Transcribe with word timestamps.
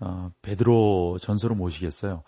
어, 0.00 0.30
베드로 0.42 1.18
전서로 1.20 1.54
모시겠어요. 1.54 2.22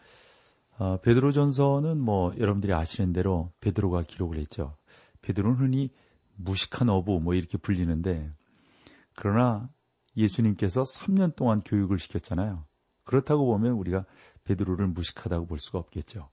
어, 0.79 1.01
베드로 1.01 1.33
전서는 1.33 2.01
뭐 2.01 2.33
여러분들이 2.39 2.73
아시는 2.73 3.13
대로 3.13 3.53
베드로가 3.61 4.03
기록을 4.03 4.39
했죠. 4.39 4.77
베드로는 5.23 5.59
흔히 5.59 5.91
무식한 6.37 6.89
어부 6.89 7.21
뭐 7.21 7.35
이렇게 7.35 7.59
불리는데 7.59 8.33
그러나 9.15 9.69
예수님께서 10.17 10.83
3년 10.83 11.35
동안 11.35 11.61
교육을 11.61 11.99
시켰잖아요. 11.99 12.65
그렇다고 13.05 13.47
보면 13.47 13.73
우리가 13.73 14.05
베드로를 14.45 14.87
무식하다고 14.89 15.47
볼 15.47 15.59
수가 15.59 15.79
없겠죠. 15.79 16.29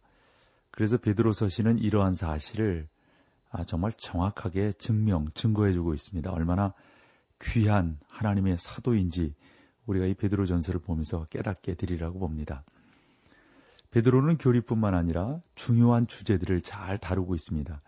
그래서 0.72 0.98
베드로 0.98 1.32
서신은 1.32 1.80
이러한 1.80 2.14
사실을 2.14 2.88
아, 3.50 3.64
정말 3.64 3.94
정확하게 3.94 4.74
증명, 4.74 5.30
증거해주고 5.34 5.94
있습니다. 5.94 6.30
얼마나 6.32 6.74
귀한 7.42 7.98
하나님의 8.10 8.58
사도인지 8.58 9.36
우리가 9.86 10.06
이 10.06 10.14
베드로 10.14 10.46
전서를 10.46 10.80
보면서 10.80 11.26
깨닫게 11.26 11.76
되리라고 11.76 12.20
봅니다. 12.20 12.64
베드로는 13.92 14.38
교리뿐만 14.38 14.94
아니라 14.94 15.40
중요한 15.56 16.08
주제들을 16.08 16.62
잘 16.62 16.98
다루고 16.98 17.36
있습니다. 17.36 17.82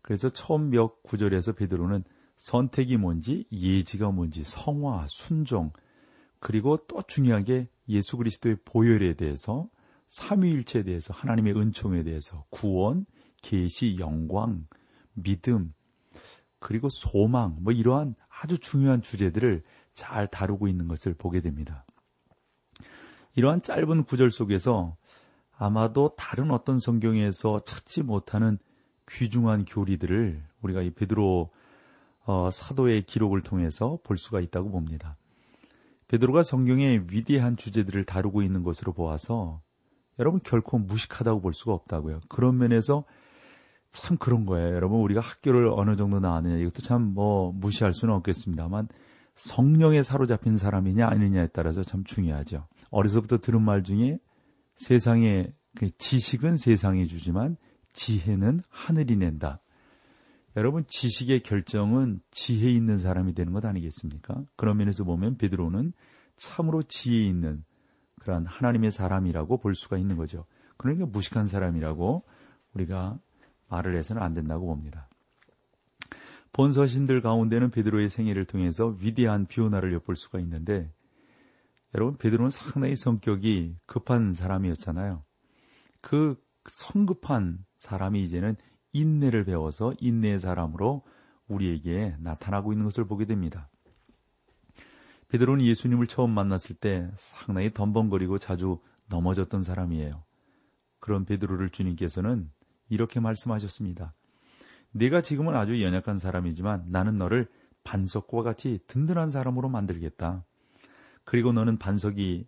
그래서 0.00 0.28
처음 0.30 0.70
몇 0.70 1.02
구절에서 1.02 1.52
베드로는 1.52 2.04
선택이 2.36 2.96
뭔지, 2.96 3.46
예지가 3.52 4.10
뭔지, 4.10 4.42
성화, 4.44 5.06
순종, 5.08 5.72
그리고 6.40 6.76
또 6.88 7.02
중요하게 7.06 7.68
예수 7.88 8.16
그리스도의 8.16 8.56
보혈에 8.64 9.14
대해서 9.14 9.68
삼위일체에 10.08 10.82
대해서 10.82 11.14
하나님의 11.14 11.56
은총에 11.56 12.02
대해서 12.02 12.44
구원, 12.50 13.06
계시, 13.42 13.96
영광, 13.98 14.66
믿음, 15.14 15.72
그리고 16.58 16.88
소망 16.88 17.58
뭐 17.60 17.72
이러한 17.72 18.14
아주 18.28 18.58
중요한 18.58 19.02
주제들을 19.02 19.62
잘 19.94 20.26
다루고 20.26 20.68
있는 20.68 20.88
것을 20.88 21.14
보게 21.14 21.40
됩니다. 21.40 21.84
이러한 23.34 23.62
짧은 23.62 24.04
구절 24.04 24.30
속에서 24.30 24.96
아마도 25.56 26.14
다른 26.16 26.50
어떤 26.50 26.78
성경에서 26.78 27.60
찾지 27.60 28.02
못하는 28.02 28.58
귀중한 29.08 29.64
교리들을 29.64 30.42
우리가 30.62 30.82
이 30.82 30.90
베드로 30.90 31.50
어, 32.24 32.50
사도의 32.50 33.02
기록을 33.02 33.40
통해서 33.40 33.98
볼 34.04 34.16
수가 34.16 34.40
있다고 34.40 34.70
봅니다. 34.70 35.16
베드로가 36.08 36.42
성경의 36.42 37.06
위대한 37.10 37.56
주제들을 37.56 38.04
다루고 38.04 38.42
있는 38.42 38.62
것으로 38.62 38.92
보아서 38.92 39.60
여러분 40.18 40.40
결코 40.44 40.78
무식하다고 40.78 41.40
볼 41.40 41.54
수가 41.54 41.72
없다고요. 41.72 42.20
그런 42.28 42.58
면에서 42.58 43.04
참 43.90 44.16
그런 44.18 44.46
거예요. 44.46 44.74
여러분 44.74 45.00
우리가 45.00 45.20
학교를 45.20 45.68
어느 45.74 45.96
정도 45.96 46.20
나왔느냐 46.20 46.56
이것도 46.56 46.82
참 46.82 47.02
뭐 47.14 47.52
무시할 47.52 47.92
수는 47.92 48.14
없겠습니다만 48.14 48.88
성령에 49.34 50.02
사로잡힌 50.02 50.56
사람이냐 50.56 51.06
아니냐에 51.06 51.48
따라서 51.48 51.82
참 51.82 52.04
중요하죠. 52.04 52.66
어려서부터 52.90 53.38
들은 53.38 53.62
말 53.62 53.82
중에 53.82 54.18
세상에 54.76 55.52
그 55.76 55.88
지식은 55.96 56.56
세상이 56.56 57.06
주지만 57.06 57.56
지혜는 57.92 58.60
하늘이 58.68 59.16
낸다. 59.16 59.60
여러분 60.56 60.84
지식의 60.86 61.42
결정은 61.42 62.20
지혜 62.30 62.70
있는 62.70 62.98
사람이 62.98 63.34
되는 63.34 63.52
것 63.52 63.64
아니겠습니까? 63.64 64.42
그런 64.56 64.76
면에서 64.76 65.04
보면 65.04 65.38
베드로는 65.38 65.92
참으로 66.36 66.82
지혜 66.82 67.26
있는 67.26 67.64
그러한 68.20 68.46
하나님의 68.46 68.90
사람이라고 68.90 69.58
볼 69.58 69.74
수가 69.74 69.96
있는 69.96 70.16
거죠. 70.16 70.44
그러니까 70.76 71.06
무식한 71.06 71.46
사람이라고 71.46 72.24
우리가 72.74 73.18
말을 73.68 73.96
해서는 73.96 74.22
안 74.22 74.34
된다고 74.34 74.66
봅니다. 74.66 75.08
본서신들 76.52 77.22
가운데는 77.22 77.70
베드로의 77.70 78.08
생애를 78.08 78.44
통해서 78.44 78.96
위대한 79.00 79.46
비오나를 79.46 79.92
엿볼 79.94 80.16
수가 80.16 80.38
있는데 80.40 80.92
여러분 81.94 82.16
베드로는 82.16 82.50
상당히 82.50 82.96
성격이 82.96 83.76
급한 83.86 84.34
사람이었잖아요. 84.34 85.22
그 86.00 86.36
성급한 86.66 87.64
사람이 87.76 88.22
이제는 88.22 88.56
인내를 88.92 89.44
배워서 89.44 89.94
인내의 89.98 90.38
사람으로 90.38 91.02
우리에게 91.48 92.16
나타나고 92.18 92.72
있는 92.72 92.84
것을 92.84 93.06
보게 93.06 93.24
됩니다. 93.24 93.70
베드로는 95.28 95.64
예수님을 95.64 96.06
처음 96.06 96.30
만났을 96.30 96.76
때 96.76 97.10
상당히 97.16 97.72
덤벙거리고 97.72 98.38
자주 98.38 98.78
넘어졌던 99.08 99.62
사람이에요. 99.62 100.22
그런 101.00 101.24
베드로를 101.24 101.70
주님께서는 101.70 102.50
이렇게 102.90 103.18
말씀하셨습니다. 103.20 104.14
네가 104.92 105.22
지금은 105.22 105.54
아주 105.56 105.82
연약한 105.82 106.18
사람이지만 106.18 106.86
나는 106.88 107.18
너를 107.18 107.48
반석과 107.84 108.42
같이 108.42 108.78
든든한 108.86 109.30
사람으로 109.30 109.68
만들겠다. 109.68 110.44
그리고 111.24 111.52
너는 111.52 111.78
반석이 111.78 112.46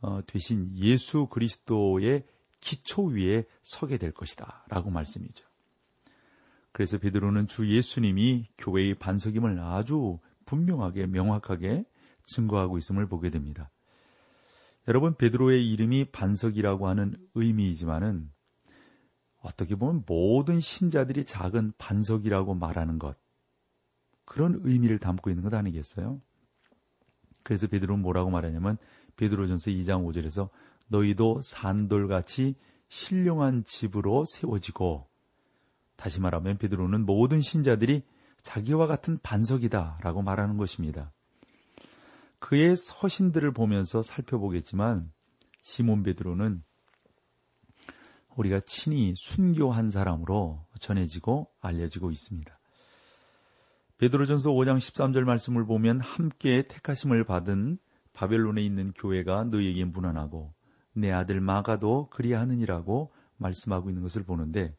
어, 0.00 0.20
되신 0.26 0.76
예수 0.76 1.26
그리스도의 1.26 2.24
기초 2.60 3.04
위에 3.04 3.44
서게 3.62 3.98
될 3.98 4.12
것이다. 4.12 4.64
라고 4.68 4.90
말씀이죠. 4.90 5.46
그래서 6.72 6.98
베드로는 6.98 7.48
주 7.48 7.68
예수님이 7.68 8.48
교회의 8.58 8.94
반석임을 8.94 9.60
아주 9.60 10.18
분명하게 10.46 11.06
명확하게 11.06 11.84
증거하고 12.24 12.78
있음을 12.78 13.06
보게 13.06 13.30
됩니다. 13.30 13.70
여러분 14.88 15.14
베드로의 15.14 15.70
이름이 15.70 16.06
반석이라고 16.06 16.88
하는 16.88 17.16
의미이지만은 17.34 18.30
어떻게 19.42 19.74
보면 19.74 20.02
모든 20.06 20.60
신자들이 20.60 21.24
작은 21.24 21.72
반석이라고 21.78 22.54
말하는 22.54 22.98
것 22.98 23.16
그런 24.24 24.60
의미를 24.62 24.98
담고 24.98 25.30
있는 25.30 25.42
것 25.42 25.52
아니겠어요? 25.52 26.20
그래서 27.42 27.66
베드로는 27.66 28.02
뭐라고 28.02 28.30
말하냐면 28.30 28.78
베드로전서 29.16 29.72
2장 29.72 30.06
5절에서 30.06 30.48
너희도 30.88 31.40
산돌같이 31.42 32.54
신령한 32.88 33.64
집으로 33.64 34.24
세워지고 34.24 35.08
다시 35.96 36.20
말하면 36.20 36.58
베드로는 36.58 37.04
모든 37.04 37.40
신자들이 37.40 38.02
자기와 38.42 38.86
같은 38.86 39.18
반석이다라고 39.22 40.22
말하는 40.22 40.56
것입니다. 40.56 41.12
그의 42.38 42.76
서신들을 42.76 43.52
보면서 43.52 44.02
살펴보겠지만 44.02 45.12
시몬 45.62 46.02
베드로는 46.02 46.62
우리가 48.36 48.60
친히 48.60 49.14
순교한 49.16 49.90
사람으로 49.90 50.64
전해지고 50.78 51.50
알려지고 51.60 52.10
있습니다. 52.10 52.58
베드로전서 53.98 54.50
5장 54.50 54.78
13절 54.78 55.24
말씀을 55.24 55.64
보면 55.64 56.00
함께 56.00 56.66
택하심을 56.66 57.24
받은 57.24 57.78
바벨론에 58.12 58.62
있는 58.62 58.92
교회가 58.92 59.44
너희에게 59.44 59.84
무난하고 59.84 60.52
내 60.94 61.10
아들 61.10 61.40
마가도 61.40 62.08
그리하느니라고 62.10 63.12
말씀하고 63.36 63.90
있는 63.90 64.02
것을 64.02 64.24
보는데 64.24 64.74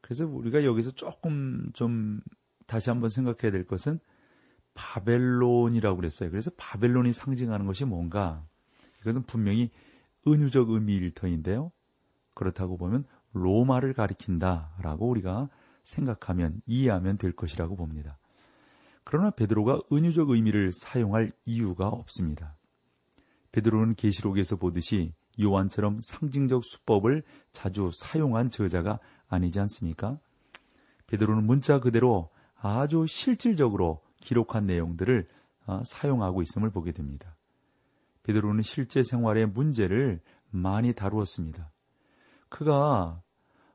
그래서 0.00 0.26
우리가 0.26 0.64
여기서 0.64 0.90
조금 0.92 1.70
좀 1.72 2.20
다시 2.66 2.90
한번 2.90 3.08
생각해야 3.08 3.50
될 3.50 3.66
것은 3.66 3.98
바벨론이라고 4.74 5.96
그랬어요. 5.96 6.30
그래서 6.30 6.50
바벨론이 6.56 7.12
상징하는 7.12 7.66
것이 7.66 7.84
뭔가 7.84 8.44
이것은 9.00 9.22
분명히 9.22 9.70
은유적 10.26 10.70
의미일 10.70 11.10
터인데요. 11.10 11.72
그렇다고 12.42 12.76
보면 12.76 13.04
로마를 13.32 13.94
가리킨다라고 13.94 15.08
우리가 15.08 15.48
생각하면 15.84 16.60
이해하면 16.66 17.18
될 17.18 17.32
것이라고 17.32 17.76
봅니다. 17.76 18.18
그러나 19.04 19.30
베드로가 19.30 19.80
은유적 19.92 20.30
의미를 20.30 20.70
사용할 20.72 21.32
이유가 21.44 21.88
없습니다. 21.88 22.56
베드로는 23.50 23.94
계시록에서 23.94 24.56
보듯이 24.56 25.12
요한처럼 25.40 26.00
상징적 26.02 26.64
수법을 26.64 27.22
자주 27.50 27.90
사용한 27.94 28.50
저자가 28.50 28.98
아니지 29.28 29.58
않습니까? 29.60 30.18
베드로는 31.06 31.44
문자 31.44 31.80
그대로 31.80 32.30
아주 32.56 33.06
실질적으로 33.06 34.02
기록한 34.18 34.66
내용들을 34.66 35.28
어, 35.66 35.82
사용하고 35.84 36.42
있음을 36.42 36.70
보게 36.70 36.92
됩니다. 36.92 37.36
베드로는 38.22 38.62
실제 38.62 39.02
생활의 39.02 39.46
문제를 39.46 40.20
많이 40.50 40.92
다루었습니다. 40.92 41.71
그가 42.52 43.22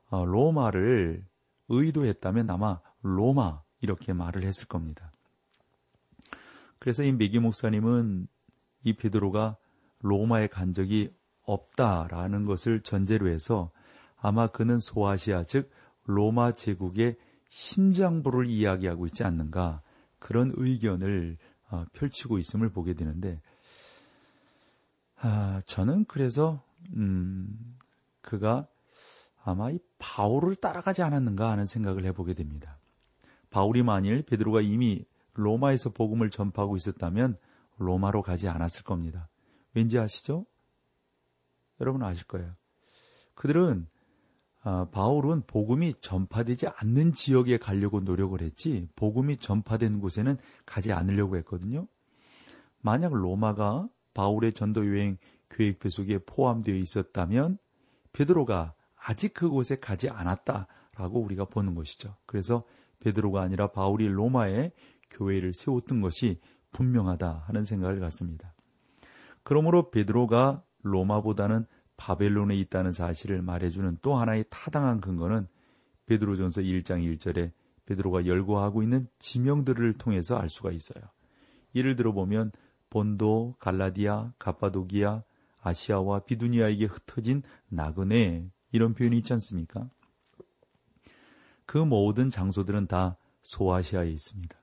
어, 0.08 0.24
로마를 0.24 1.24
의도했다면 1.68 2.48
아마 2.48 2.80
로마 3.02 3.60
이렇게 3.80 4.12
말을 4.12 4.44
했을 4.44 4.66
겁니다. 4.66 5.12
그래서 6.78 7.02
이 7.02 7.12
메기 7.12 7.40
목사님은 7.40 8.28
이 8.84 8.92
베드로가 8.94 9.56
로마에 10.02 10.46
간 10.46 10.72
적이 10.72 11.12
없다라는 11.42 12.44
것을 12.44 12.80
전제로 12.82 13.28
해서 13.28 13.70
아마 14.16 14.46
그는 14.46 14.78
소아시아 14.78 15.42
즉 15.42 15.70
로마 16.04 16.52
제국의 16.52 17.16
심장부를 17.50 18.48
이야기하고 18.48 19.06
있지 19.06 19.24
않는가 19.24 19.82
그런 20.20 20.52
의견을 20.54 21.36
어, 21.70 21.84
펼치고 21.92 22.38
있음을 22.38 22.70
보게 22.70 22.94
되는데 22.94 23.40
아, 25.16 25.60
저는 25.66 26.04
그래서 26.04 26.62
음, 26.94 27.76
그가 28.28 28.68
아마 29.42 29.70
이 29.70 29.78
바울을 29.98 30.54
따라가지 30.56 31.02
않았는가 31.02 31.50
하는 31.50 31.64
생각을 31.64 32.04
해보게 32.04 32.34
됩니다. 32.34 32.78
바울이 33.48 33.82
만일 33.82 34.22
베드로가 34.22 34.60
이미 34.60 35.06
로마에서 35.32 35.90
복음을 35.90 36.28
전파하고 36.28 36.76
있었다면 36.76 37.38
로마로 37.78 38.20
가지 38.20 38.46
않았을 38.46 38.84
겁니다. 38.84 39.30
왠지 39.72 39.98
아시죠? 39.98 40.44
여러분 41.80 42.02
아실 42.02 42.26
거예요. 42.26 42.52
그들은 43.34 43.86
아, 44.60 44.86
바울은 44.90 45.44
복음이 45.46 45.94
전파되지 45.94 46.66
않는 46.66 47.12
지역에 47.12 47.56
가려고 47.56 48.00
노력을 48.00 48.38
했지 48.42 48.88
복음이 48.96 49.38
전파된 49.38 50.00
곳에는 50.00 50.36
가지 50.66 50.92
않으려고 50.92 51.38
했거든요. 51.38 51.86
만약 52.82 53.14
로마가 53.14 53.88
바울의 54.12 54.52
전도 54.52 54.86
여행 54.88 55.16
계획표 55.48 55.88
속에 55.88 56.18
포함되어 56.18 56.74
있었다면 56.74 57.58
베드로가 58.12 58.74
아직 58.96 59.34
그곳에 59.34 59.76
가지 59.76 60.08
않았다라고 60.08 61.20
우리가 61.20 61.44
보는 61.46 61.74
것이죠. 61.74 62.16
그래서 62.26 62.64
베드로가 63.00 63.42
아니라 63.42 63.68
바울이 63.68 64.08
로마에 64.08 64.72
교회를 65.10 65.54
세웠던 65.54 66.00
것이 66.00 66.40
분명하다 66.72 67.44
하는 67.46 67.64
생각을 67.64 68.00
갖습니다. 68.00 68.54
그러므로 69.42 69.90
베드로가 69.90 70.62
로마보다는 70.82 71.66
바벨론에 71.96 72.56
있다는 72.56 72.92
사실을 72.92 73.42
말해주는 73.42 73.98
또 74.02 74.16
하나의 74.16 74.44
타당한 74.50 75.00
근거는 75.00 75.48
베드로전서 76.06 76.62
1장 76.62 77.02
1절에 77.18 77.52
베드로가 77.86 78.26
열거하고 78.26 78.82
있는 78.82 79.08
지명들을 79.18 79.94
통해서 79.94 80.36
알 80.36 80.48
수가 80.48 80.70
있어요. 80.70 81.02
예를 81.74 81.96
들어 81.96 82.12
보면 82.12 82.52
본도, 82.90 83.56
갈라디아, 83.58 84.32
가파도기아, 84.38 85.22
아시아와 85.68 86.20
비두니아에게 86.20 86.86
흩어진 86.86 87.42
나그네 87.68 88.50
이런 88.72 88.94
표현이 88.94 89.18
있지 89.18 89.32
않습니까? 89.34 89.88
그 91.66 91.78
모든 91.78 92.30
장소들은 92.30 92.86
다 92.86 93.16
소아시아에 93.42 94.08
있습니다. 94.10 94.58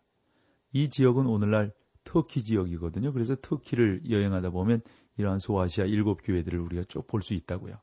이 0.73 0.89
지역은 0.89 1.25
오늘날 1.27 1.71
터키 2.03 2.43
지역이거든요. 2.43 3.13
그래서 3.13 3.35
터키를 3.41 4.09
여행하다 4.09 4.49
보면 4.51 4.81
이러한 5.17 5.39
소아시아 5.39 5.85
일곱 5.85 6.21
교회들을 6.23 6.59
우리가 6.59 6.83
쭉 6.83 7.07
볼 7.07 7.21
수 7.21 7.33
있다고요. 7.33 7.79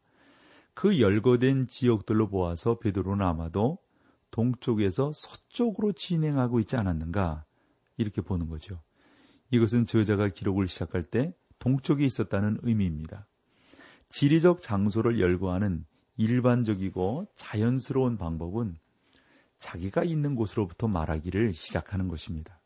그 0.75 1.01
열거된 1.01 1.67
지역들로 1.67 2.29
보아서 2.29 2.79
베드로는 2.79 3.25
아마도 3.25 3.79
동쪽에서 4.31 5.13
서쪽으로 5.15 5.93
진행하고 5.93 6.61
있지 6.61 6.77
않았는가 6.77 7.45
이렇게 7.97 8.23
보는 8.23 8.49
거죠. 8.49 8.81
이것은 9.51 9.85
저자가 9.87 10.29
기록을 10.29 10.67
시작할 10.67 11.05
때 11.05 11.35
동쪽에 11.63 12.05
있었다는 12.05 12.59
의미입니다. 12.63 13.29
지리적 14.09 14.63
장소를 14.63 15.21
열거하는 15.21 15.87
일반적이고 16.17 17.29
자연스러운 17.37 18.19
방법은 18.19 18.77
자기가 19.61 20.03
있는 20.03 20.35
곳으로부터 20.35 20.89
말하기를 20.89 21.53
시작하는 21.53 22.09
것입니다. 22.09 22.61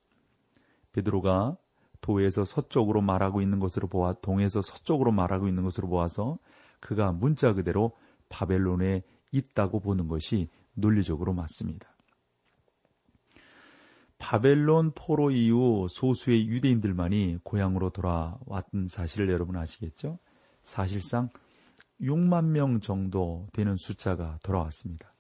베드로가 0.93 1.59
도에서 2.01 2.47
서쪽으로 2.47 3.03
말하고 3.03 3.43
있는 3.43 3.59
것으로 3.59 3.87
보아 3.87 4.15
동에서 4.23 4.63
서쪽으로 4.63 5.13
말하고 5.13 5.47
있는 5.47 5.63
것으로 5.63 5.89
보아서 5.89 6.39
그가 6.81 7.13
문자 7.13 7.53
그대로 7.53 7.93
바벨론에 8.31 9.03
있다고 9.31 9.81
보는 9.81 10.09
것이 10.09 10.49
논리적으로 10.73 11.35
맞습니다. 11.35 11.96
바벨론 14.19 14.93
포로 14.95 15.31
이후 15.31 15.87
소수의 15.91 16.49
유대인들만이 16.49 17.39
고향으로 17.43 17.91
돌아왔던 17.91 18.89
사실을 18.89 19.29
여러분 19.31 19.57
아시겠죠? 19.57 20.19
사실상 20.63 21.29
6만 22.01 22.47
명 22.47 22.81
정도 22.81 23.47
되는 23.53 23.77
숫자가 23.77 24.39
돌아왔습니다. 24.43 25.13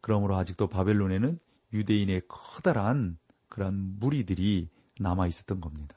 그러므로 0.00 0.36
아직도 0.36 0.68
바벨론에는 0.68 1.38
유대인의 1.72 2.22
커다란 2.28 3.18
그런 3.48 3.98
무리들이 3.98 4.68
남아 4.98 5.26
있었던 5.26 5.60
겁니다. 5.60 5.96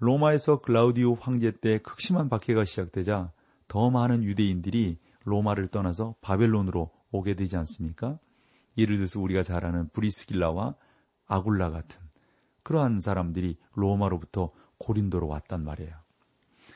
로마에서 0.00 0.60
클라우디오 0.60 1.14
황제 1.14 1.52
때 1.52 1.78
극심한 1.78 2.28
박해가 2.28 2.64
시작되자 2.64 3.32
더 3.68 3.90
많은 3.90 4.24
유대인들이 4.24 4.98
로마를 5.24 5.68
떠나서 5.68 6.16
바벨론으로 6.22 6.90
오게 7.12 7.34
되지 7.34 7.56
않습니까? 7.58 8.18
예를 8.78 8.96
들어서 8.96 9.20
우리가 9.20 9.42
잘 9.42 9.64
아는 9.66 9.88
브리스길라와 9.90 10.74
아굴라 11.30 11.70
같은 11.70 12.00
그러한 12.62 13.00
사람들이 13.00 13.56
로마로부터 13.74 14.50
고린도로 14.78 15.28
왔단 15.28 15.64
말이에요. 15.64 15.94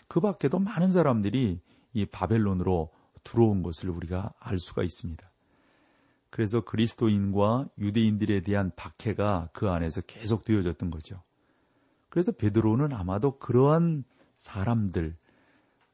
그 0.08 0.20
밖에도 0.20 0.58
많은 0.58 0.92
사람들이 0.92 1.60
이 1.92 2.06
바벨론으로 2.06 2.90
들어온 3.24 3.62
것을 3.62 3.90
우리가 3.90 4.32
알 4.38 4.58
수가 4.58 4.82
있습니다. 4.82 5.30
그래서 6.30 6.62
그리스도인과 6.62 7.68
유대인들에 7.78 8.42
대한 8.42 8.70
박해가 8.76 9.50
그 9.52 9.70
안에서 9.70 10.00
계속 10.02 10.44
되어졌던 10.44 10.90
거죠. 10.90 11.22
그래서 12.08 12.32
베드로는 12.32 12.92
아마도 12.92 13.38
그러한 13.38 14.04
사람들, 14.34 15.16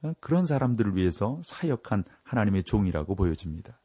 어, 0.03 0.13
그런 0.21 0.47
사람들을 0.47 0.97
위해서 0.97 1.41
사역한 1.43 2.05
하나님의 2.23 2.65
종이라고 2.65 3.15
보여집니다. 3.15 3.81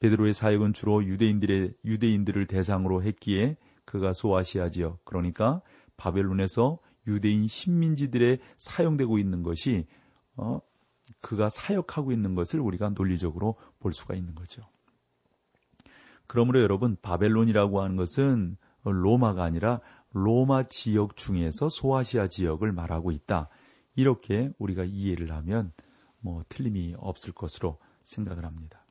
베드로의 0.00 0.32
사역은 0.32 0.72
주로 0.72 1.04
유대인들의 1.04 1.74
유대인들을 1.84 2.46
대상으로 2.46 3.04
했기에 3.04 3.56
그가 3.84 4.12
소아시아 4.12 4.70
지역, 4.70 5.04
그러니까 5.04 5.62
바벨론에서 5.96 6.78
유대인 7.06 7.48
식민지들에 7.48 8.38
사용되고 8.58 9.18
있는 9.18 9.42
것이 9.42 9.86
어, 10.36 10.60
그가 11.20 11.48
사역하고 11.48 12.12
있는 12.12 12.34
것을 12.34 12.60
우리가 12.60 12.90
논리적으로 12.90 13.56
볼 13.80 13.92
수가 13.92 14.14
있는 14.14 14.34
거죠. 14.34 14.62
그러므로 16.26 16.60
여러분 16.60 16.96
바벨론이라고 17.02 17.82
하는 17.82 17.96
것은 17.96 18.56
로마가 18.84 19.44
아니라 19.44 19.80
로마 20.12 20.62
지역 20.64 21.16
중에서 21.16 21.68
소아시아 21.68 22.28
지역을 22.28 22.72
말하고 22.72 23.10
있다. 23.10 23.48
이렇게 23.94 24.50
우리가 24.58 24.84
이해를 24.84 25.32
하면 25.32 25.72
뭐 26.20 26.42
틀림이 26.48 26.94
없을 26.98 27.32
것으로 27.32 27.78
생각을 28.04 28.44
합니다. 28.44 28.84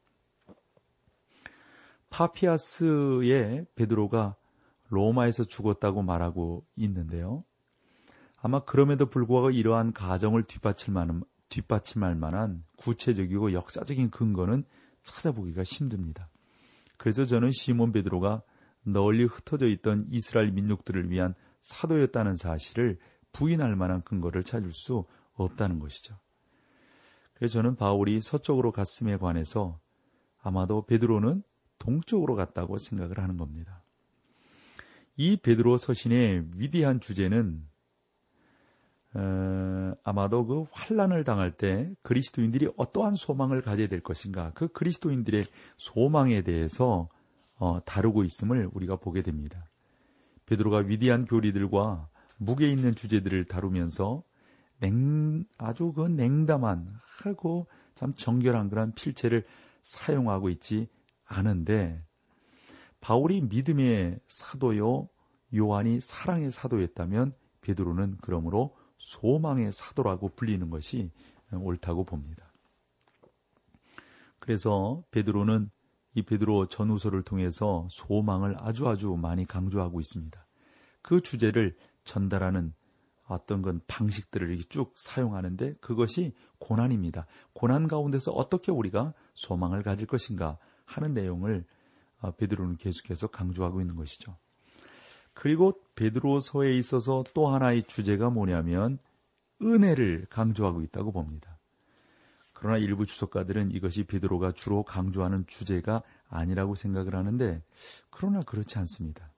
파피아스의 2.09 3.65
베드로가 3.75 4.35
로마에서 4.91 5.45
죽었다고 5.45 6.03
말하고 6.03 6.65
있는데요. 6.75 7.43
아마 8.37 8.63
그럼에도 8.63 9.07
불구하고 9.07 9.51
이러한 9.51 9.93
가정을 9.93 10.43
만한, 10.89 11.23
뒷받침할 11.49 12.15
만한 12.15 12.63
구체적이고 12.77 13.53
역사적인 13.53 14.09
근거는 14.11 14.63
찾아보기가 15.03 15.63
힘듭니다. 15.63 16.29
그래서 16.97 17.25
저는 17.25 17.51
시몬 17.51 17.91
베드로가 17.91 18.43
널리 18.83 19.25
흩어져 19.25 19.67
있던 19.67 20.07
이스라엘 20.09 20.51
민족들을 20.51 21.09
위한 21.09 21.35
사도였다는 21.61 22.35
사실을 22.35 22.99
부인할 23.31 23.75
만한 23.75 24.01
근거를 24.03 24.43
찾을 24.43 24.71
수 24.71 25.05
없다는 25.33 25.79
것이죠. 25.79 26.15
그래서 27.33 27.53
저는 27.53 27.75
바울이 27.75 28.19
서쪽으로 28.21 28.71
갔음에 28.71 29.17
관해서 29.17 29.79
아마도 30.41 30.85
베드로는 30.85 31.43
동쪽으로 31.79 32.35
갔다고 32.35 32.77
생각을 32.77 33.19
하는 33.19 33.37
겁니다. 33.37 33.80
이 35.17 35.37
베드로 35.37 35.77
서신의 35.77 36.45
위대한 36.57 36.99
주제는 36.99 37.63
어, 39.13 39.93
아마도 40.03 40.45
그 40.45 40.65
환란을 40.71 41.23
당할 41.25 41.51
때 41.51 41.93
그리스도인들이 42.01 42.69
어떠한 42.77 43.15
소망을 43.15 43.61
가져야 43.61 43.87
될 43.87 44.01
것인가 44.01 44.51
그 44.53 44.69
그리스도인들의 44.69 45.45
소망에 45.77 46.43
대해서 46.43 47.09
어, 47.57 47.83
다루고 47.83 48.23
있음을 48.23 48.69
우리가 48.73 48.95
보게 48.95 49.21
됩니다. 49.21 49.65
베드로가 50.45 50.79
위대한 50.79 51.25
교리들과 51.25 52.09
무게 52.37 52.69
있는 52.71 52.95
주제들을 52.95 53.45
다루면서 53.45 54.23
냉, 54.79 55.45
아주 55.57 55.93
그 55.93 56.07
냉담한 56.07 56.87
하고 57.23 57.67
참 57.93 58.13
정결한 58.15 58.69
그런 58.69 58.93
필체를 58.93 59.45
사용하고 59.83 60.49
있지 60.49 60.87
않은데 61.25 62.03
바울이 63.01 63.41
믿음의 63.41 64.19
사도요 64.27 65.09
요한이 65.55 65.99
사랑의 65.99 66.51
사도였다면 66.51 67.33
베드로는 67.61 68.17
그러므로 68.21 68.75
소망의 68.97 69.71
사도라고 69.71 70.29
불리는 70.35 70.69
것이 70.69 71.11
옳다고 71.51 72.05
봅니다. 72.05 72.51
그래서 74.39 75.03
베드로는 75.11 75.69
이 76.13 76.21
베드로 76.23 76.67
전후서를 76.67 77.23
통해서 77.23 77.87
소망을 77.89 78.55
아주 78.59 78.87
아주 78.87 79.11
많이 79.11 79.45
강조하고 79.45 79.99
있습니다. 79.99 80.45
그 81.01 81.21
주제를 81.21 81.75
전달하는 82.03 82.73
어떤 83.27 83.61
건 83.61 83.81
방식들을 83.87 84.57
쭉 84.65 84.93
사용하는데 84.97 85.75
그것이 85.75 86.33
고난입니다. 86.59 87.27
고난 87.53 87.87
가운데서 87.87 88.31
어떻게 88.31 88.71
우리가 88.71 89.13
소망을 89.35 89.83
가질 89.83 90.05
것인가 90.05 90.57
하는 90.85 91.13
내용을 91.13 91.59
어, 91.59 91.80
베드로는 92.37 92.77
계속해서 92.77 93.27
강조하고 93.27 93.81
있는 93.81 93.95
것이죠. 93.95 94.37
그리고 95.33 95.81
베드로서에 95.95 96.75
있어서 96.75 97.23
또 97.33 97.47
하나의 97.47 97.83
주제가 97.83 98.29
뭐냐면 98.29 98.99
은혜를 99.61 100.27
강조하고 100.29 100.81
있다고 100.81 101.11
봅니다. 101.11 101.57
그러나 102.53 102.77
일부 102.77 103.07
주석가들은 103.07 103.71
이것이 103.71 104.03
베드로가 104.03 104.51
주로 104.51 104.83
강조하는 104.83 105.45
주제가 105.47 106.03
아니라고 106.29 106.75
생각을 106.75 107.15
하는데 107.15 107.63
그러나 108.11 108.41
그렇지 108.41 108.77
않습니다. 108.77 109.31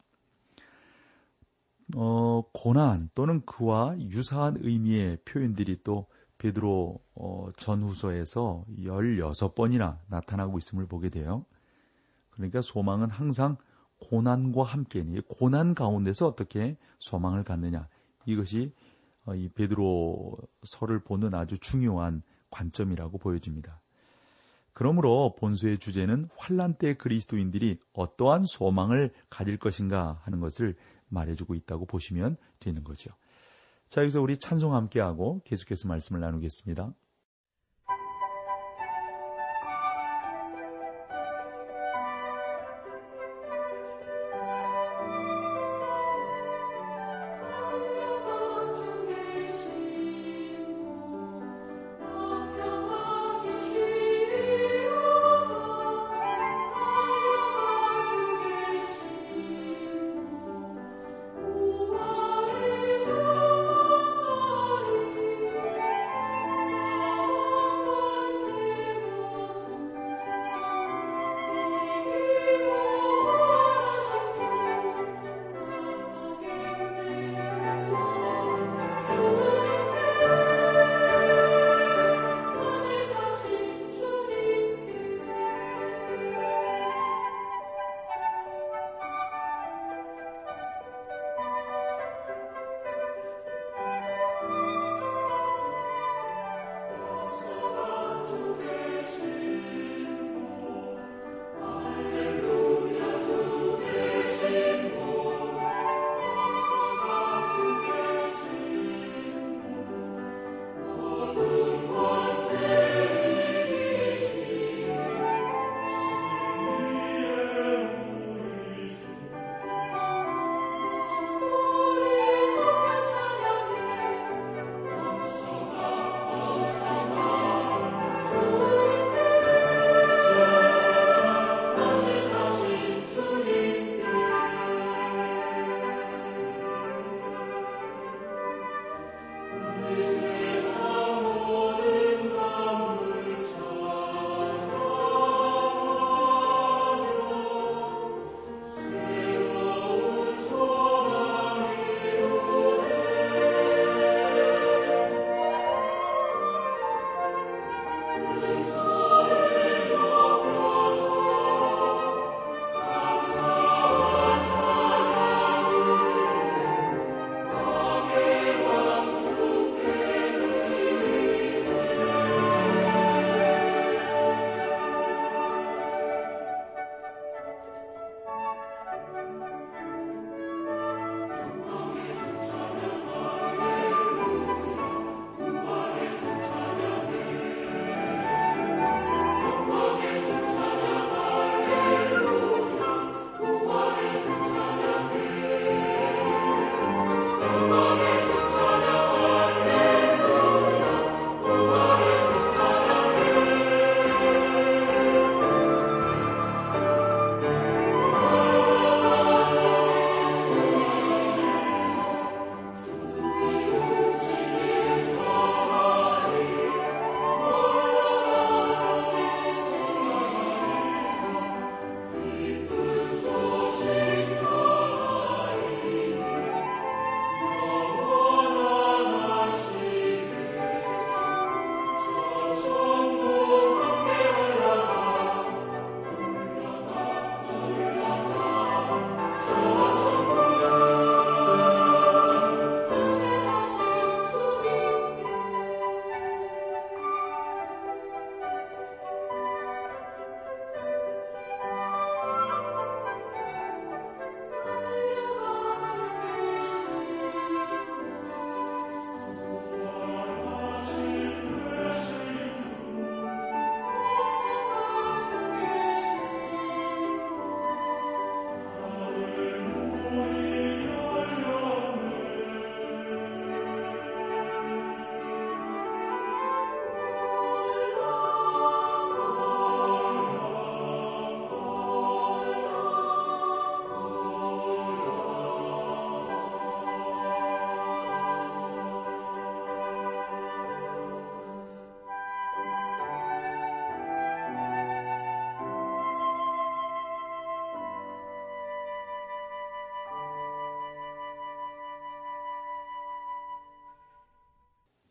어, 1.96 2.44
고난 2.54 3.10
또는 3.16 3.42
그와 3.46 3.96
유사한 4.00 4.58
의미의 4.60 5.20
표현들이 5.26 5.84
또 5.84 6.08
베드로 6.38 7.00
어, 7.16 7.48
전후서에서 7.56 8.66
16번이나 8.78 10.00
나타나고 10.08 10.58
있음을 10.58 10.88
보게 10.88 11.10
돼요. 11.10 11.46
그러니까 12.34 12.62
소망은 12.62 13.10
항상 13.10 13.58
고난과 14.00 14.64
함께니 14.64 15.22
고난 15.28 15.74
가운데서 15.74 16.28
어떻게 16.28 16.78
소망을 17.00 17.44
갖느냐 17.44 17.88
이것이 18.26 18.74
어, 19.26 19.36
이 19.36 19.50
베드로서를 19.50 21.00
보는 21.06 21.34
아주 21.34 21.58
중요한 21.58 22.22
관점이라고 22.50 23.18
보여집니다. 23.18 23.82
그러므로 24.74 25.36
본서의 25.38 25.78
주제는 25.78 26.30
환란 26.36 26.76
때 26.76 26.96
그리스도인들이 26.96 27.80
어떠한 27.94 28.44
소망을 28.44 29.14
가질 29.30 29.58
것인가 29.58 30.20
하는 30.24 30.40
것을 30.40 30.76
말해주고 31.10 31.54
있다고 31.56 31.86
보시면 31.86 32.38
되는 32.60 32.84
거죠. 32.84 33.12
자, 33.88 34.02
여기서 34.02 34.22
우리 34.22 34.38
찬송 34.38 34.74
함께하고 34.74 35.42
계속해서 35.46 35.88
말씀을 35.88 36.20
나누겠습니다. 36.22 36.94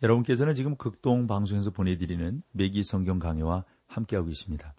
여러분께서는 0.02 0.54
지금 0.54 0.76
극동 0.76 1.26
방송에서 1.26 1.70
보내드리는 1.70 2.42
매기 2.52 2.82
성경 2.82 3.18
강해와 3.18 3.64
함께하고 3.86 4.28
계십니다. 4.28 4.74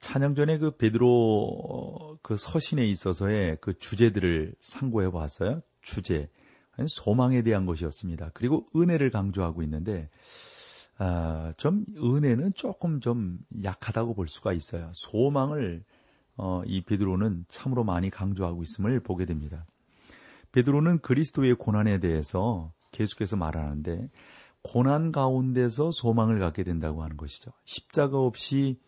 찬양 0.00 0.34
전에 0.34 0.58
그 0.58 0.76
베드로 0.76 2.18
그 2.22 2.36
서신에 2.36 2.84
있어서의 2.86 3.58
그 3.60 3.78
주제들을 3.78 4.54
상고해 4.60 5.10
봤어요. 5.10 5.62
주제. 5.80 6.28
소망에 6.86 7.42
대한 7.42 7.64
것이었습니다. 7.66 8.32
그리고 8.34 8.68
은혜를 8.74 9.10
강조하고 9.10 9.62
있는데, 9.62 10.10
아, 10.98 11.52
좀 11.56 11.86
은혜는 11.96 12.54
조금 12.54 13.00
좀 13.00 13.38
약하다고 13.62 14.14
볼 14.14 14.28
수가 14.28 14.52
있어요. 14.52 14.90
소망을 14.92 15.84
어, 16.36 16.62
이 16.66 16.82
베드로는 16.82 17.44
참으로 17.48 17.84
많이 17.84 18.10
강조하고 18.10 18.62
있음을 18.64 19.00
보게 19.00 19.24
됩니다. 19.24 19.64
베드로는 20.50 20.98
그리스도의 20.98 21.54
고난에 21.54 22.00
대해서 22.00 22.72
계속해서 22.94 23.36
말하는데 23.36 24.08
고난 24.62 25.12
가운데서 25.12 25.90
소망을 25.92 26.38
갖게 26.38 26.62
된다고 26.62 27.02
하는 27.02 27.16
것이죠. 27.16 27.50
십자가 27.64 28.18
없이 28.18 28.80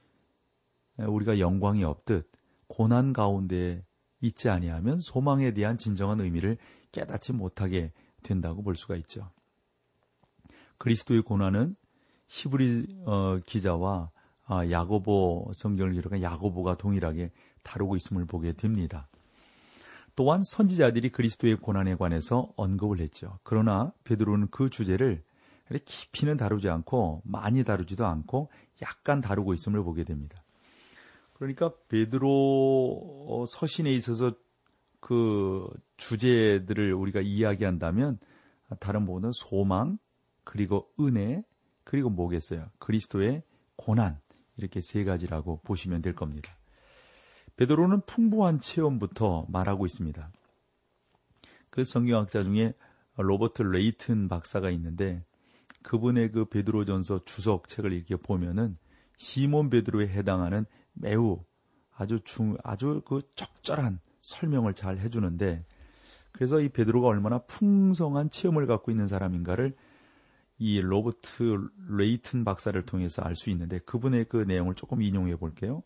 우리가 0.96 1.38
영광이 1.38 1.84
없듯 1.84 2.30
고난 2.68 3.12
가운데 3.12 3.84
있지 4.20 4.48
아니하면 4.48 4.98
소망에 5.00 5.52
대한 5.52 5.76
진정한 5.76 6.20
의미를 6.20 6.56
깨닫지 6.92 7.34
못하게 7.34 7.92
된다고 8.22 8.62
볼 8.62 8.76
수가 8.76 8.96
있죠. 8.96 9.30
그리스도의 10.78 11.22
고난은 11.22 11.76
히브리 12.28 13.02
어, 13.04 13.38
기자와 13.44 14.10
아, 14.48 14.70
야고보 14.70 15.50
성경을 15.54 15.94
기록한 15.94 16.22
야고보가 16.22 16.76
동일하게 16.76 17.32
다루고 17.62 17.96
있음을 17.96 18.24
보게 18.26 18.52
됩니다. 18.52 19.08
또한 20.16 20.42
선지자들이 20.42 21.10
그리스도의 21.10 21.56
고난에 21.56 21.94
관해서 21.94 22.50
언급을 22.56 23.00
했죠. 23.00 23.38
그러나 23.42 23.92
베드로는 24.04 24.48
그 24.50 24.70
주제를 24.70 25.22
깊이는 25.84 26.36
다루지 26.36 26.68
않고 26.68 27.22
많이 27.24 27.64
다루지도 27.64 28.06
않고 28.06 28.50
약간 28.82 29.20
다루고 29.20 29.52
있음을 29.52 29.82
보게 29.82 30.04
됩니다. 30.04 30.42
그러니까 31.34 31.70
베드로 31.88 33.44
서신에 33.46 33.90
있어서 33.90 34.32
그 35.00 35.68
주제들을 35.98 36.94
우리가 36.94 37.20
이야기한다면 37.20 38.18
다른 38.80 39.04
부분은 39.04 39.32
소망 39.34 39.98
그리고 40.44 40.90
은혜 40.98 41.42
그리고 41.84 42.08
뭐겠어요? 42.08 42.66
그리스도의 42.78 43.42
고난 43.76 44.18
이렇게 44.56 44.80
세 44.80 45.04
가지라고 45.04 45.60
보시면 45.62 46.00
될 46.00 46.14
겁니다. 46.14 46.55
베드로는 47.56 48.02
풍부한 48.06 48.60
체험부터 48.60 49.46
말하고 49.48 49.86
있습니다. 49.86 50.30
그 51.70 51.84
성경학자 51.84 52.42
중에 52.42 52.74
로버트 53.16 53.62
레이튼 53.62 54.28
박사가 54.28 54.70
있는데 54.70 55.24
그분의 55.82 56.32
그 56.32 56.46
베드로전서 56.46 57.24
주석 57.24 57.68
책을 57.68 57.92
이렇게 57.92 58.16
보면은 58.16 58.76
시몬 59.16 59.70
베드로에 59.70 60.08
해당하는 60.08 60.66
매우 60.92 61.42
아주 61.94 62.20
중 62.24 62.56
아주 62.62 63.02
그 63.06 63.22
적절한 63.34 64.00
설명을 64.20 64.74
잘 64.74 64.98
해주는데 64.98 65.64
그래서 66.32 66.60
이 66.60 66.68
베드로가 66.68 67.08
얼마나 67.08 67.38
풍성한 67.38 68.30
체험을 68.30 68.66
갖고 68.66 68.90
있는 68.90 69.08
사람인가를 69.08 69.74
이 70.58 70.80
로버트 70.80 71.68
레이튼 71.90 72.44
박사를 72.44 72.80
통해서 72.84 73.22
알 73.22 73.34
수 73.34 73.48
있는데 73.50 73.78
그분의 73.78 74.26
그 74.28 74.38
내용을 74.38 74.74
조금 74.74 75.02
인용해 75.02 75.36
볼게요. 75.36 75.82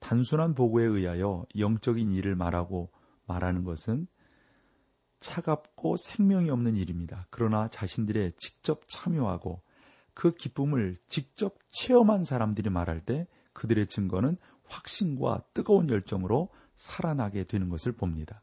단순한 0.00 0.54
보고에 0.54 0.84
의하여 0.84 1.44
영적인 1.56 2.12
일을 2.12 2.34
말하고 2.36 2.90
말하는 3.26 3.64
것은 3.64 4.06
차갑고 5.20 5.96
생명이 5.96 6.50
없는 6.50 6.76
일입니다. 6.76 7.26
그러나 7.30 7.68
자신들의 7.68 8.34
직접 8.36 8.82
참여하고 8.88 9.62
그 10.14 10.32
기쁨을 10.34 10.96
직접 11.08 11.56
체험한 11.70 12.24
사람들이 12.24 12.70
말할 12.70 13.04
때 13.04 13.26
그들의 13.52 13.86
증거는 13.88 14.36
확신과 14.64 15.42
뜨거운 15.54 15.88
열정으로 15.88 16.50
살아나게 16.76 17.44
되는 17.44 17.68
것을 17.68 17.92
봅니다. 17.92 18.42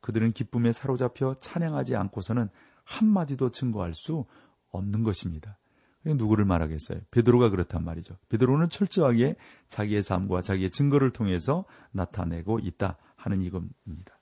그들은 0.00 0.32
기쁨에 0.32 0.72
사로잡혀 0.72 1.36
찬양하지 1.40 1.94
않고서는 1.94 2.48
한마디도 2.84 3.50
증거할 3.50 3.94
수 3.94 4.24
없는 4.70 5.04
것입니다. 5.04 5.58
누구를 6.04 6.44
말하겠어요? 6.44 7.00
베드로가 7.10 7.50
그렇단 7.50 7.84
말이죠. 7.84 8.16
베드로는 8.28 8.68
철저하게 8.68 9.36
자기의 9.68 10.02
삶과 10.02 10.42
자기의 10.42 10.70
증거를 10.70 11.10
통해서 11.10 11.64
나타내고 11.92 12.58
있다 12.58 12.96
하는 13.16 13.42
이겁니다. 13.42 14.18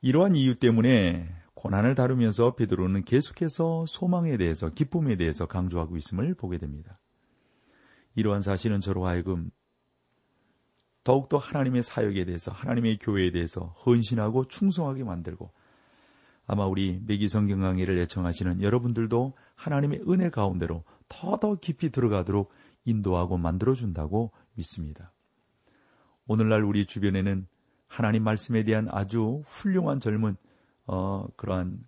이러한 0.00 0.36
이유 0.36 0.54
때문에 0.54 1.28
고난을 1.54 1.94
다루면서 1.94 2.54
베드로는 2.54 3.04
계속해서 3.04 3.86
소망에 3.86 4.36
대해서 4.36 4.68
기쁨에 4.70 5.16
대해서 5.16 5.46
강조하고 5.46 5.96
있음을 5.96 6.34
보게 6.34 6.58
됩니다. 6.58 7.00
이러한 8.14 8.42
사실은 8.42 8.80
저로 8.80 9.06
하여금 9.06 9.50
더욱더 11.04 11.36
하나님의 11.36 11.82
사역에 11.82 12.24
대해서 12.24 12.50
하나님의 12.50 12.98
교회에 12.98 13.30
대해서 13.30 13.74
헌신하고 13.84 14.46
충성하게 14.46 15.04
만들고 15.04 15.52
아마 16.46 16.66
우리 16.66 17.00
매기 17.04 17.28
성경 17.28 17.60
강의를 17.60 17.98
애청하시는 18.00 18.62
여러분들도 18.62 19.34
하나님의 19.54 20.02
은혜 20.08 20.28
가운데로 20.28 20.84
더더 21.08 21.56
깊이 21.56 21.90
들어가도록 21.90 22.52
인도하고 22.84 23.38
만들어준다고 23.38 24.32
믿습니다. 24.54 25.12
오늘날 26.26 26.62
우리 26.64 26.86
주변에는 26.86 27.46
하나님 27.86 28.24
말씀에 28.24 28.64
대한 28.64 28.88
아주 28.90 29.42
훌륭한 29.46 30.00
젊은 30.00 30.36
어, 30.86 31.26
그러한 31.36 31.86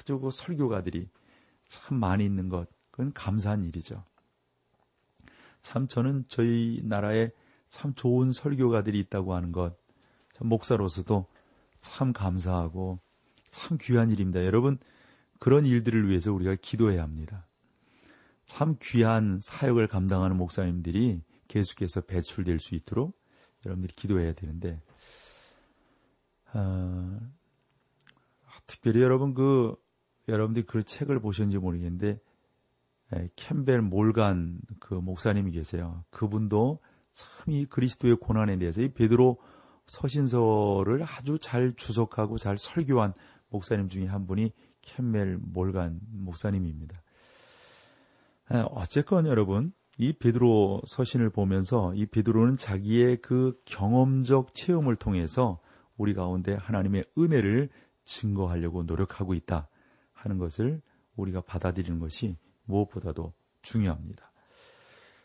아주 0.00 0.20
그 0.20 0.30
설교가들이 0.30 1.08
참 1.66 1.98
많이 1.98 2.24
있는 2.24 2.48
것, 2.48 2.68
그건 2.90 3.12
감사한 3.12 3.64
일이죠. 3.64 4.04
참 5.62 5.88
저는 5.88 6.24
저희 6.28 6.80
나라에 6.84 7.30
참 7.68 7.94
좋은 7.94 8.32
설교가들이 8.32 8.98
있다고 9.00 9.34
하는 9.34 9.52
것, 9.52 9.76
목사로서도 10.40 11.26
참 11.80 12.12
감사하고 12.12 13.00
참 13.50 13.78
귀한 13.80 14.10
일입니다. 14.10 14.44
여러분, 14.44 14.78
그런 15.38 15.66
일들을 15.66 16.08
위해서 16.08 16.32
우리가 16.32 16.56
기도해야 16.56 17.02
합니다. 17.02 17.46
참 18.46 18.76
귀한 18.82 19.38
사역을 19.40 19.86
감당하는 19.86 20.36
목사님들이 20.36 21.22
계속해서 21.48 22.02
배출될 22.02 22.58
수 22.58 22.74
있도록 22.74 23.18
여러분들이 23.64 23.94
기도해야 23.94 24.32
되는데, 24.32 24.80
어, 26.52 27.18
특별히 28.66 29.02
여러분 29.02 29.34
그, 29.34 29.74
여러분들이 30.28 30.66
그 30.66 30.82
책을 30.82 31.20
보셨는지 31.20 31.58
모르겠는데, 31.58 32.20
에, 33.12 33.28
캠벨 33.36 33.82
몰간 33.82 34.60
그 34.78 34.94
목사님이 34.94 35.52
계세요. 35.52 36.04
그분도 36.10 36.80
참 37.12 37.52
이 37.52 37.66
그리스도의 37.66 38.16
고난에 38.16 38.58
대해서 38.58 38.82
이 38.82 38.92
베드로 38.92 39.38
서신서를 39.86 41.02
아주 41.02 41.38
잘 41.40 41.74
주석하고 41.76 42.38
잘 42.38 42.56
설교한 42.56 43.12
목사님 43.50 43.88
중에 43.88 44.06
한 44.06 44.26
분이 44.26 44.52
캠멜 44.82 45.36
몰간 45.40 46.00
목사님입니다. 46.10 47.02
어쨌건 48.72 49.26
여러분, 49.26 49.72
이 49.98 50.12
베드로 50.12 50.82
서신을 50.86 51.30
보면서 51.30 51.94
이 51.94 52.06
베드로는 52.06 52.56
자기의 52.56 53.18
그 53.18 53.60
경험적 53.66 54.54
체험을 54.54 54.96
통해서 54.96 55.60
우리 55.96 56.14
가운데 56.14 56.54
하나님의 56.54 57.04
은혜를 57.18 57.68
증거하려고 58.04 58.84
노력하고 58.84 59.34
있다 59.34 59.68
하는 60.12 60.38
것을 60.38 60.80
우리가 61.16 61.42
받아들이는 61.42 61.98
것이 61.98 62.38
무엇보다도 62.64 63.34
중요합니다. 63.62 64.32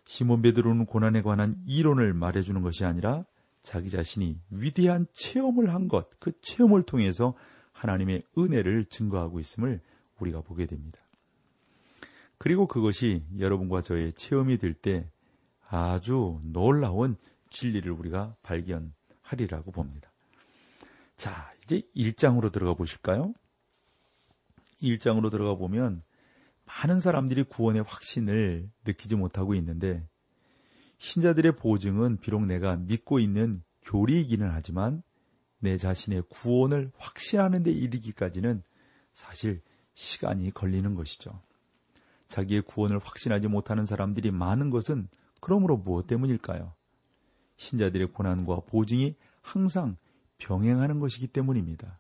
시몬 0.06 0.42
베드로는 0.42 0.86
고난에 0.86 1.22
관한 1.22 1.56
이론을 1.66 2.14
말해주는 2.14 2.62
것이 2.62 2.86
아니라 2.86 3.26
자기 3.64 3.90
자신이 3.90 4.40
위대한 4.52 5.08
체험을 5.14 5.74
한 5.74 5.88
것, 5.88 6.10
그 6.20 6.34
체험을 6.42 6.84
통해서 6.84 7.34
하나님의 7.76 8.24
은혜를 8.38 8.86
증거하고 8.86 9.40
있음을 9.40 9.82
우리가 10.20 10.42
보게 10.42 10.66
됩니다. 10.66 11.00
그리고 12.38 12.68
그것이 12.68 13.24
여러분과 13.38 13.82
저의 13.82 14.14
체험이 14.14 14.58
될 14.58 14.74
때 14.74 15.10
아주 15.68 16.40
놀라운 16.44 17.18
진리를 17.50 17.92
우리가 17.92 18.36
발견하리라고 18.44 19.72
봅니다. 19.72 20.12
자, 21.18 21.54
이제 21.64 21.82
1장으로 21.96 22.52
들어가 22.52 22.74
보실까요? 22.74 23.34
1장으로 24.82 25.32
들어가 25.32 25.56
보면 25.56 26.04
많은 26.66 27.00
사람들이 27.00 27.44
구원의 27.44 27.84
확신을 27.84 28.70
느끼지 28.86 29.16
못하고 29.16 29.56
있는데 29.56 30.08
신자들의 31.00 31.56
보증은 31.56 32.18
비록 32.18 32.46
내가 32.46 32.76
믿고 32.76 33.20
있는 33.20 33.62
교리이기는 33.84 34.50
하지만 34.52 35.04
내 35.66 35.78
자신의 35.78 36.24
구원을 36.30 36.92
확신하는 36.96 37.64
데 37.64 37.72
이르기까지는 37.72 38.62
사실 39.14 39.64
시간이 39.96 40.52
걸리는 40.52 40.94
것이죠. 40.94 41.42
자기의 42.28 42.62
구원을 42.62 43.00
확신하지 43.00 43.48
못하는 43.48 43.84
사람들이 43.84 44.30
많은 44.30 44.70
것은 44.70 45.08
그러므로 45.42 45.78
무엇 45.78 46.06
때문일까요? 46.06 46.74
신자들의 47.58 48.12
고난과 48.12 48.62
보증이 48.68 49.16
항상 49.42 49.98
병행하는 50.38 51.00
것이기 51.00 51.28
때문입니다. 51.28 52.00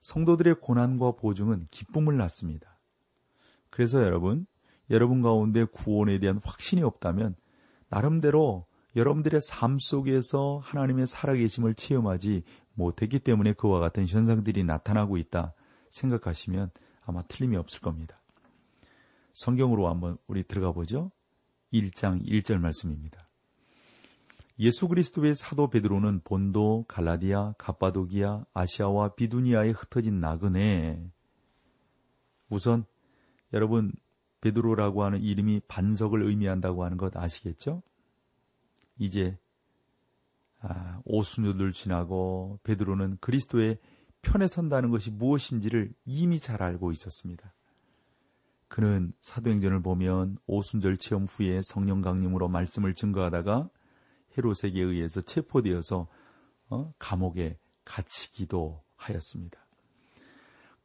성도들의 0.00 0.56
고난과 0.60 1.12
보증은 1.12 1.66
기쁨을 1.70 2.16
낳습니다. 2.16 2.78
그래서 3.68 4.02
여러분, 4.02 4.46
여러분 4.88 5.20
가운데 5.20 5.64
구원에 5.64 6.18
대한 6.18 6.40
확신이 6.42 6.82
없다면 6.82 7.36
나름대로 7.88 8.66
여러분들의 8.96 9.40
삶 9.40 9.78
속에서 9.78 10.60
하나님의 10.62 11.06
살아계심을 11.06 11.74
체험하지 11.74 12.42
못했기 12.74 13.20
때문에 13.20 13.52
그와 13.54 13.80
같은 13.80 14.06
현상들이 14.06 14.64
나타나고 14.64 15.16
있다 15.16 15.54
생각하시면 15.90 16.70
아마 17.04 17.22
틀림이 17.22 17.56
없을 17.56 17.80
겁니다. 17.80 18.20
성경으로 19.34 19.88
한번 19.88 20.16
우리 20.26 20.44
들어가 20.44 20.72
보죠. 20.72 21.10
1장 21.72 22.24
1절 22.24 22.58
말씀입니다. 22.58 23.28
예수 24.60 24.86
그리스도의 24.86 25.34
사도 25.34 25.68
베드로는 25.68 26.20
본도, 26.22 26.84
갈라디아, 26.86 27.54
갑바도기아, 27.58 28.44
아시아와 28.54 29.14
비두니아에 29.16 29.70
흩어진 29.70 30.20
나그네. 30.20 31.10
우선 32.48 32.84
여러분 33.52 33.92
베드로라고 34.40 35.02
하는 35.02 35.20
이름이 35.20 35.62
반석을 35.66 36.22
의미한다고 36.22 36.84
하는 36.84 36.96
것 36.96 37.16
아시겠죠? 37.16 37.82
이제 38.98 39.36
아, 40.60 41.00
오순절을 41.04 41.72
지나고 41.72 42.58
베드로는 42.62 43.18
그리스도의 43.20 43.78
편에 44.22 44.46
선다는 44.46 44.90
것이 44.90 45.10
무엇인지를 45.10 45.92
이미 46.06 46.40
잘 46.40 46.62
알고 46.62 46.90
있었습니다. 46.92 47.52
그는 48.68 49.12
사도행전을 49.20 49.82
보면 49.82 50.38
오순절 50.46 50.96
체험 50.96 51.24
후에 51.24 51.60
성령 51.62 52.00
강림으로 52.00 52.48
말씀을 52.48 52.94
증거하다가 52.94 53.68
헤롯에게 54.36 54.80
의해서 54.80 55.20
체포되어서 55.20 56.08
어? 56.70 56.92
감옥에 56.98 57.58
갇히기도 57.84 58.82
하였습니다. 58.96 59.64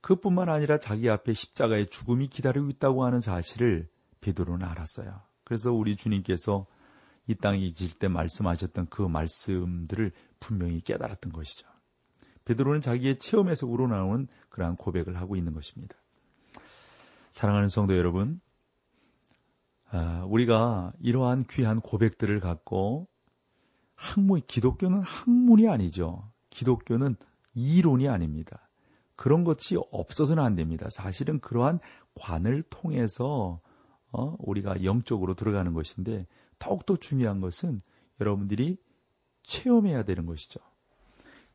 그뿐만 0.01 0.49
아니라 0.49 0.77
자기 0.77 1.09
앞에 1.09 1.33
십자가의 1.33 1.89
죽음이 1.89 2.27
기다리고 2.27 2.67
있다고 2.67 3.05
하는 3.05 3.19
사실을 3.19 3.89
베드로는 4.21 4.65
알았어요. 4.67 5.21
그래서 5.43 5.71
우리 5.71 5.95
주님께서 5.95 6.67
이 7.29 7.35
땅에 7.35 7.59
계실 7.69 7.99
때 7.99 8.07
말씀하셨던 8.07 8.87
그 8.87 9.03
말씀들을 9.03 10.11
분명히 10.39 10.81
깨달았던 10.81 11.31
것이죠. 11.31 11.67
베드로는 12.45 12.81
자기의 12.81 13.19
체험에서 13.19 13.67
우러나오는 13.67 14.27
그러한 14.49 14.75
고백을 14.77 15.15
하고 15.17 15.35
있는 15.35 15.53
것입니다. 15.53 15.95
사랑하는 17.29 17.67
성도 17.67 17.95
여러분, 17.95 18.41
아, 19.91 20.25
우리가 20.27 20.91
이러한 20.99 21.45
귀한 21.51 21.81
고백들을 21.81 22.39
갖고 22.39 23.07
학문, 23.93 24.41
기독교는 24.47 25.01
학문이 25.03 25.67
아니죠. 25.67 26.31
기독교는 26.49 27.15
이론이 27.53 28.07
아닙니다. 28.09 28.67
그런 29.15 29.43
것이 29.43 29.77
없어서는 29.91 30.43
안 30.43 30.55
됩니다. 30.55 30.87
사실은 30.89 31.39
그러한 31.39 31.79
관을 32.15 32.63
통해서 32.71 33.61
어, 34.11 34.35
우리가 34.39 34.83
영적으로 34.83 35.35
들어가는 35.35 35.73
것인데 35.73 36.25
더욱더 36.59 36.97
중요한 36.97 37.41
것은 37.41 37.79
여러분들이 38.19 38.77
체험해야 39.43 40.03
되는 40.03 40.25
것이죠. 40.25 40.59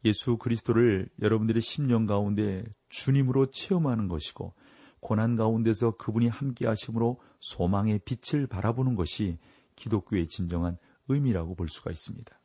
예수 0.05 0.37
그리스도를 0.37 1.09
여러분들의 1.23 1.63
심령 1.63 2.07
가운데 2.07 2.65
주님으로 2.89 3.51
체험하는 3.51 4.09
것이고 4.09 4.55
고난 5.01 5.37
가운데서 5.37 5.93
그분이 5.93 6.29
함께 6.29 6.67
하심으로 6.67 7.21
소망의 7.41 8.01
빛을 8.05 8.47
바라보는 8.47 8.95
것이 8.97 9.39
기독교의 9.77 10.29
진정한 10.29 10.79
의미라고 11.09 11.55
볼 11.55 11.69
수가 11.69 11.91
있습니다. 11.91 12.39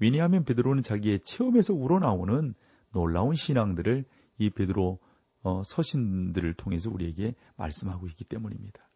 왜냐하면 0.00 0.44
베드로는 0.44 0.82
자기의 0.82 1.20
체험에서 1.20 1.74
우러나오는 1.74 2.54
놀라운 2.92 3.34
신앙들을 3.34 4.04
이 4.38 4.50
베드로 4.50 4.98
어, 5.42 5.62
서신들을 5.64 6.54
통해서 6.54 6.90
우리에게 6.90 7.34
말씀하고 7.56 8.06
있기 8.08 8.24
때문입니다. 8.24 8.87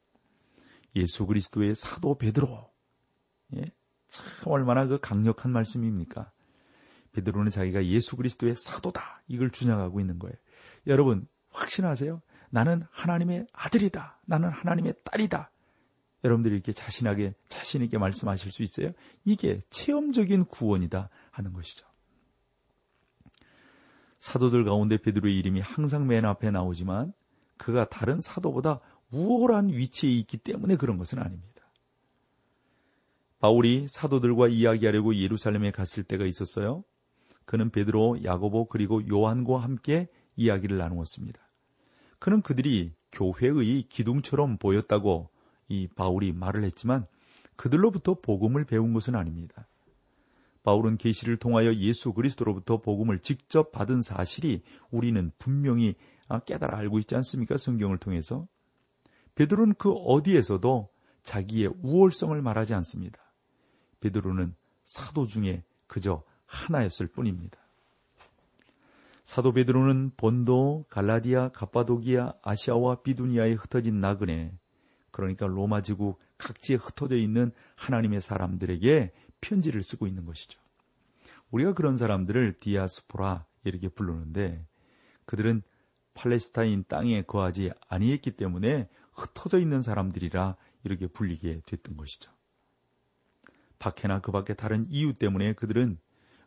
예수 0.96 1.26
그리스도의 1.26 1.74
사도 1.74 2.16
베드로. 2.16 2.70
예? 3.56 3.72
참 4.08 4.26
얼마나 4.46 4.86
그 4.86 4.98
강력한 5.00 5.52
말씀입니까? 5.52 6.30
베드로는 7.12 7.50
자기가 7.50 7.84
예수 7.86 8.16
그리스도의 8.16 8.54
사도다. 8.56 9.22
이걸 9.28 9.50
주장하고 9.50 10.00
있는 10.00 10.18
거예요. 10.18 10.34
여러분, 10.86 11.26
확신하세요? 11.50 12.20
나는 12.50 12.82
하나님의 12.90 13.46
아들이다. 13.52 14.20
나는 14.26 14.48
하나님의 14.50 14.94
딸이다. 15.04 15.50
여러분들이 16.24 16.54
이렇게 16.54 16.72
자신하게, 16.72 17.34
자신있게 17.48 17.98
말씀하실 17.98 18.52
수 18.52 18.62
있어요? 18.62 18.92
이게 19.24 19.58
체험적인 19.70 20.46
구원이다 20.46 21.08
하는 21.30 21.52
것이죠. 21.52 21.86
사도들 24.20 24.64
가운데 24.64 24.98
베드로의 24.98 25.36
이름이 25.38 25.60
항상 25.60 26.06
맨 26.06 26.24
앞에 26.24 26.50
나오지만 26.50 27.12
그가 27.56 27.88
다른 27.88 28.20
사도보다 28.20 28.80
우월한 29.12 29.68
위치에 29.68 30.10
있기 30.10 30.38
때문에 30.38 30.76
그런 30.76 30.98
것은 30.98 31.18
아닙니다. 31.18 31.52
바울이 33.38 33.86
사도들과 33.88 34.48
이야기하려고 34.48 35.16
예루살렘에 35.16 35.70
갔을 35.70 36.04
때가 36.04 36.24
있었어요. 36.24 36.84
그는 37.44 37.70
베드로, 37.70 38.24
야고보 38.24 38.66
그리고 38.66 39.06
요한과 39.08 39.58
함께 39.58 40.08
이야기를 40.36 40.78
나누었습니다. 40.78 41.42
그는 42.18 42.40
그들이 42.40 42.94
교회의 43.10 43.82
기둥처럼 43.88 44.58
보였다고 44.58 45.28
이 45.68 45.88
바울이 45.88 46.32
말을 46.32 46.64
했지만 46.64 47.06
그들로부터 47.56 48.20
복음을 48.20 48.64
배운 48.64 48.92
것은 48.92 49.16
아닙니다. 49.16 49.68
바울은 50.62 50.96
계시를 50.96 51.36
통하여 51.38 51.74
예수 51.74 52.12
그리스도로부터 52.12 52.80
복음을 52.80 53.18
직접 53.18 53.72
받은 53.72 54.02
사실이 54.02 54.62
우리는 54.90 55.32
분명히 55.38 55.96
깨달아 56.46 56.78
알고 56.78 57.00
있지 57.00 57.16
않습니까? 57.16 57.56
성경을 57.56 57.98
통해서. 57.98 58.46
베드로는 59.34 59.74
그 59.78 59.90
어디에서도 59.92 60.88
자기의 61.22 61.72
우월성을 61.82 62.40
말하지 62.40 62.74
않습니다. 62.74 63.20
베드로는 64.00 64.54
사도 64.84 65.26
중에 65.26 65.64
그저 65.86 66.22
하나였을 66.46 67.06
뿐입니다. 67.06 67.58
사도 69.24 69.52
베드로는 69.52 70.12
본도, 70.16 70.86
갈라디아, 70.90 71.50
갑바도기아, 71.50 72.34
아시아와 72.42 73.02
비두니아에 73.02 73.52
흩어진 73.52 74.00
나그네, 74.00 74.52
그러니까 75.10 75.46
로마 75.46 75.80
제국 75.80 76.18
각지에 76.38 76.76
흩어져 76.76 77.16
있는 77.16 77.52
하나님의 77.76 78.20
사람들에게 78.20 79.12
편지를 79.40 79.82
쓰고 79.82 80.06
있는 80.06 80.24
것이죠. 80.26 80.60
우리가 81.50 81.74
그런 81.74 81.96
사람들을 81.96 82.58
디아스포라 82.58 83.46
이렇게 83.64 83.88
부르는데 83.88 84.66
그들은 85.24 85.62
팔레스타인 86.14 86.84
땅에 86.88 87.22
거하지 87.22 87.70
아니했기 87.88 88.32
때문에 88.32 88.88
흩어져 89.12 89.58
있는 89.58 89.82
사람들이라 89.82 90.56
이렇게 90.84 91.06
불리게 91.06 91.62
됐던 91.66 91.96
것이죠. 91.96 92.32
박해나 93.78 94.20
그 94.20 94.32
밖에 94.32 94.54
다른 94.54 94.84
이유 94.88 95.12
때문에 95.12 95.54
그들은 95.54 95.98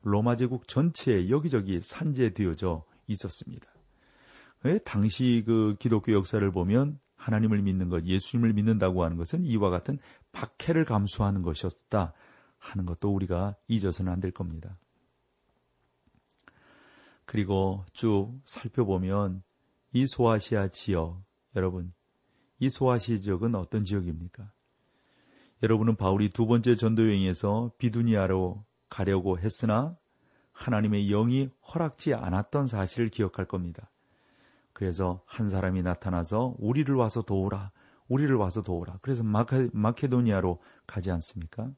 로마 0.01 0.35
제국 0.35 0.67
전체에 0.67 1.29
여기저기 1.29 1.81
산재되어져 1.81 2.85
있었습니다. 3.07 3.67
당시 4.83 5.43
그 5.45 5.75
기독교 5.79 6.13
역사를 6.13 6.49
보면 6.51 6.99
하나님을 7.15 7.61
믿는 7.61 7.89
것, 7.89 8.03
예수님을 8.03 8.53
믿는다고 8.53 9.03
하는 9.03 9.17
것은 9.17 9.45
이와 9.45 9.69
같은 9.69 9.99
박해를 10.31 10.85
감수하는 10.85 11.41
것이었다 11.43 12.13
하는 12.57 12.85
것도 12.85 13.13
우리가 13.13 13.55
잊어서는 13.67 14.11
안 14.11 14.19
될 14.19 14.31
겁니다. 14.31 14.77
그리고 17.25 17.85
쭉 17.93 18.39
살펴보면 18.45 19.43
이 19.93 20.05
소아시아 20.05 20.69
지역, 20.69 21.23
여러분, 21.55 21.93
이 22.59 22.69
소아시아 22.69 23.17
지역은 23.17 23.55
어떤 23.55 23.83
지역입니까? 23.83 24.51
여러분은 25.63 25.95
바울이 25.95 26.29
두 26.29 26.45
번째 26.45 26.75
전도 26.75 27.07
여행에서 27.07 27.71
비두니아로 27.77 28.63
가려고 28.89 29.39
했으나 29.39 29.97
하나님의 30.51 31.07
영이 31.07 31.49
허락지 31.73 32.13
않았던 32.13 32.67
사실을 32.67 33.09
기억할 33.09 33.45
겁니다. 33.45 33.89
그래서 34.73 35.21
한 35.25 35.49
사람이 35.49 35.81
나타나서 35.83 36.55
우리를 36.59 36.93
와서 36.95 37.21
도우라, 37.21 37.71
우리를 38.07 38.33
와서 38.35 38.61
도우라. 38.61 38.99
그래서 39.01 39.23
마케, 39.23 39.69
마케도니아로 39.73 40.59
가지 40.85 41.11
않습니까? 41.11 41.71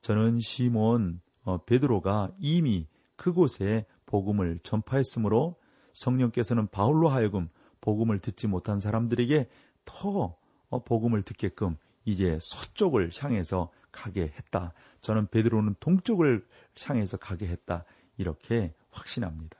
저는 0.00 0.38
시몬 0.40 1.20
어, 1.42 1.58
베드로가 1.64 2.32
이미 2.38 2.86
그곳에 3.16 3.86
복음을 4.04 4.58
전파했으므로 4.62 5.56
성령께서는 5.94 6.68
바울로 6.68 7.08
하여금 7.08 7.48
복음을 7.80 8.18
듣지 8.18 8.46
못한 8.46 8.80
사람들에게 8.80 9.48
더 9.86 10.36
어, 10.68 10.84
복음을 10.84 11.22
듣게끔 11.22 11.76
이제 12.04 12.38
서쪽을 12.40 13.10
향해서 13.18 13.70
가게 13.90 14.22
했다. 14.22 14.74
저는 15.00 15.28
베드로는 15.28 15.76
동쪽을 15.80 16.46
향해서 16.84 17.16
가게 17.16 17.46
했다. 17.46 17.84
이렇게 18.18 18.74
확신합니다. 18.90 19.58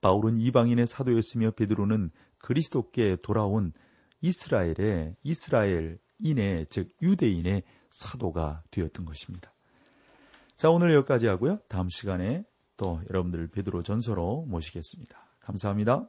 바울은 0.00 0.38
이방인의 0.40 0.86
사도였으며 0.86 1.52
베드로는 1.52 2.10
그리스도께 2.38 3.16
돌아온 3.22 3.72
이스라엘의 4.20 5.16
이스라엘인의 5.22 6.66
즉 6.70 6.94
유대인의 7.02 7.62
사도가 7.90 8.62
되었던 8.70 9.04
것입니다. 9.04 9.52
자, 10.56 10.70
오늘 10.70 10.92
여기까지 10.94 11.26
하고요. 11.26 11.58
다음 11.68 11.88
시간에 11.88 12.44
또 12.76 13.00
여러분들 13.10 13.48
베드로전서로 13.48 14.44
모시겠습니다. 14.48 15.18
감사합니다. 15.40 16.08